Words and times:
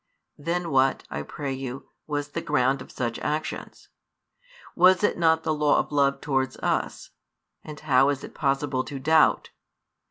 Then 0.39 0.71
what, 0.71 1.03
I 1.11 1.21
pray 1.21 1.53
you, 1.53 1.89
was 2.07 2.29
the 2.29 2.41
ground 2.41 2.81
of 2.81 2.91
such 2.91 3.19
actions? 3.19 3.89
Was 4.75 5.03
it 5.03 5.15
not 5.15 5.43
the 5.43 5.53
law 5.53 5.77
of 5.77 5.91
love 5.91 6.21
towards 6.21 6.57
us? 6.57 7.11
And 7.63 7.79
how 7.81 8.09
is 8.09 8.23
it 8.23 8.33
possible 8.33 8.83
to 8.85 8.97
doubt? 8.97 9.51